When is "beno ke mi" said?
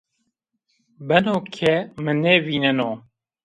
1.07-2.11